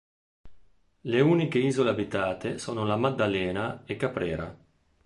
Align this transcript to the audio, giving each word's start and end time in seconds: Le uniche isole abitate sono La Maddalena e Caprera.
Le 1.11 1.19
uniche 1.21 1.59
isole 1.59 1.91
abitate 1.91 2.57
sono 2.57 2.85
La 2.85 2.95
Maddalena 2.97 3.83
e 3.85 3.97
Caprera. 3.97 4.57